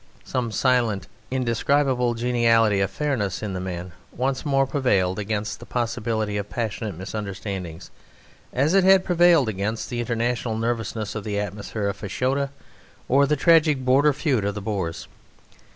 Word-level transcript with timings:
Some 0.23 0.51
silent 0.51 1.05
indescribable 1.29 2.15
geniality 2.15 2.79
of 2.79 2.89
fairness 2.89 3.43
in 3.43 3.53
the 3.53 3.59
man 3.59 3.91
once 4.11 4.43
more 4.43 4.65
prevailed 4.65 5.19
against 5.19 5.59
the 5.59 5.65
possibility 5.67 6.37
of 6.37 6.49
passionate 6.49 6.97
misunderstandings, 6.97 7.91
as 8.51 8.73
it 8.73 8.83
had 8.83 9.05
prevailed 9.05 9.47
against 9.47 9.91
the 9.91 9.99
international 9.99 10.57
nervousness 10.57 11.13
of 11.13 11.23
the 11.23 11.37
atmosphere 11.39 11.85
of 11.87 11.97
Fashoda 12.01 12.49
or 13.07 13.27
the 13.27 13.35
tragic 13.35 13.85
border 13.85 14.11
feud 14.11 14.43
of 14.43 14.55
the 14.55 14.59
Boers. 14.61 15.07